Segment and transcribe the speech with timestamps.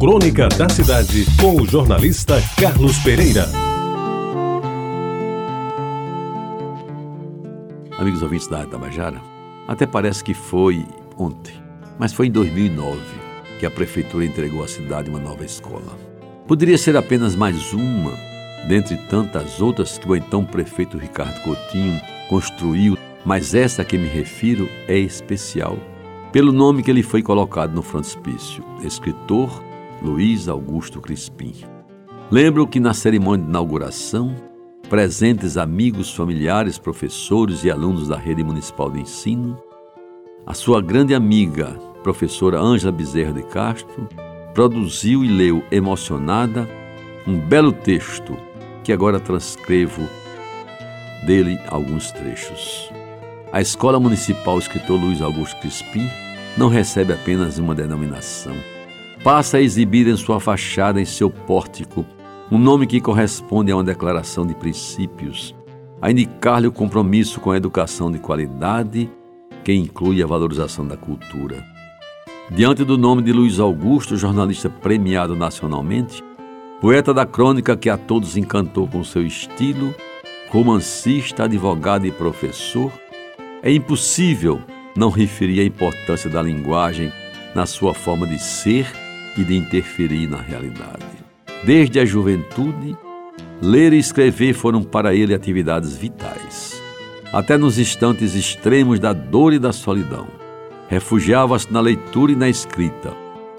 [0.00, 3.46] Crônica da Cidade, com o jornalista Carlos Pereira.
[7.98, 9.20] Amigos ouvintes da Tabajara,
[9.68, 10.86] até parece que foi
[11.18, 11.52] ontem,
[11.98, 12.98] mas foi em 2009
[13.58, 15.98] que a prefeitura entregou à cidade uma nova escola.
[16.48, 18.14] Poderia ser apenas mais uma,
[18.66, 24.08] dentre tantas outras que o então prefeito Ricardo Coutinho construiu, mas essa a que me
[24.08, 25.76] refiro é especial,
[26.32, 29.68] pelo nome que ele foi colocado no frontispício, escritor
[30.02, 31.52] Luiz Augusto Crispim.
[32.30, 34.34] Lembro que na cerimônia de inauguração,
[34.88, 39.60] presentes amigos, familiares, professores e alunos da rede municipal de ensino,
[40.46, 44.08] a sua grande amiga, professora Ângela Bezerra de Castro,
[44.54, 46.66] produziu e leu emocionada
[47.26, 48.36] um belo texto
[48.82, 50.08] que agora transcrevo
[51.26, 52.90] dele alguns trechos.
[53.52, 56.08] A Escola Municipal Escritor Luiz Augusto Crispim
[56.56, 58.56] não recebe apenas uma denominação
[59.22, 62.06] passa a exibir em sua fachada, em seu pórtico,
[62.50, 65.54] um nome que corresponde a uma declaração de princípios,
[66.00, 69.10] a indicar-lhe o compromisso com a educação de qualidade,
[69.62, 71.62] que inclui a valorização da cultura.
[72.50, 76.24] Diante do nome de Luiz Augusto, jornalista premiado nacionalmente,
[76.80, 79.94] poeta da crônica que a todos encantou com seu estilo,
[80.48, 82.90] romancista, advogado e professor,
[83.62, 84.60] é impossível
[84.96, 87.12] não referir a importância da linguagem
[87.54, 88.90] na sua forma de ser
[89.40, 91.06] e de interferir na realidade.
[91.64, 92.96] Desde a juventude,
[93.60, 96.80] ler e escrever foram para ele atividades vitais.
[97.32, 100.26] Até nos instantes extremos da dor e da solidão,
[100.88, 103.14] refugiava-se na leitura e na escrita,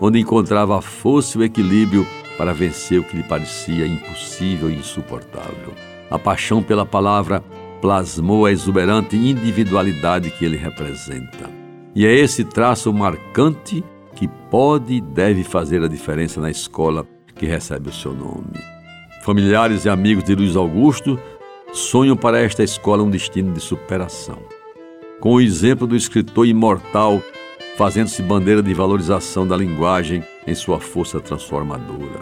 [0.00, 2.06] onde encontrava a força e o equilíbrio
[2.36, 5.72] para vencer o que lhe parecia impossível e insuportável.
[6.10, 7.42] A paixão pela palavra
[7.80, 11.50] plasmou a exuberante individualidade que ele representa.
[11.94, 17.46] E é esse traço marcante que pode e deve fazer a diferença na escola que
[17.46, 18.58] recebe o seu nome.
[19.22, 21.18] Familiares e amigos de Luiz Augusto
[21.72, 24.38] sonham para esta escola um destino de superação.
[25.20, 27.22] Com o exemplo do escritor imortal,
[27.76, 32.20] fazendo-se bandeira de valorização da linguagem em sua força transformadora.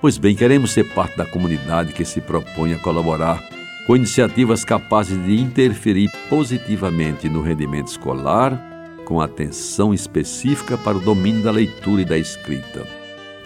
[0.00, 3.42] Pois bem, queremos ser parte da comunidade que se propõe a colaborar
[3.86, 8.77] com iniciativas capazes de interferir positivamente no rendimento escolar
[9.08, 12.86] com atenção específica para o domínio da leitura e da escrita.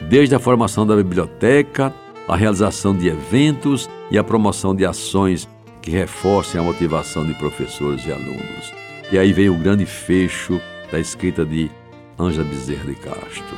[0.08, 1.94] Desde a formação da biblioteca,
[2.26, 5.48] a realização de eventos e a promoção de ações
[5.80, 8.74] que reforcem a motivação de professores e alunos.
[9.12, 11.70] E aí veio o grande fecho da escrita de
[12.18, 13.56] Ângela Bezerra de Castro.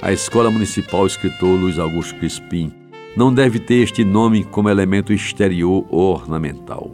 [0.00, 2.72] A Escola Municipal Escritor Luiz Augusto Crispim
[3.16, 6.92] não deve ter este nome como elemento exterior ou ornamental.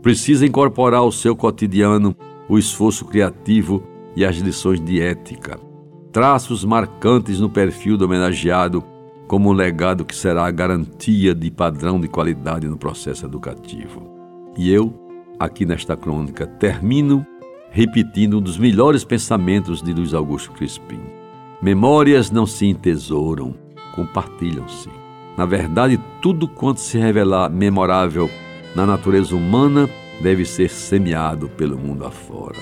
[0.00, 2.14] Precisa incorporar ao seu cotidiano
[2.48, 3.82] o esforço criativo
[4.16, 5.60] e as lições de ética,
[6.10, 8.82] traços marcantes no perfil do homenageado
[9.28, 14.08] como um legado que será a garantia de padrão de qualidade no processo educativo.
[14.56, 14.92] E eu,
[15.38, 17.26] aqui nesta crônica, termino
[17.70, 21.00] repetindo um dos melhores pensamentos de Luiz Augusto Crispim.
[21.60, 23.54] Memórias não se entesouram,
[23.94, 24.88] compartilham-se.
[25.36, 28.30] Na verdade, tudo quanto se revelar memorável
[28.74, 29.90] na natureza humana
[30.22, 32.56] deve ser semeado pelo mundo afora.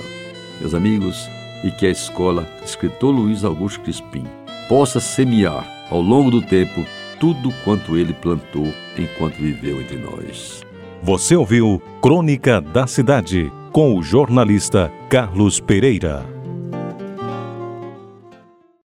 [0.60, 1.28] Meus amigos,
[1.64, 4.24] e que a escola Escritor Luiz Augusto Crispim
[4.68, 6.84] possa semear ao longo do tempo
[7.18, 10.62] tudo quanto ele plantou enquanto viveu entre nós.
[11.02, 16.33] Você ouviu Crônica da Cidade com o jornalista Carlos Pereira.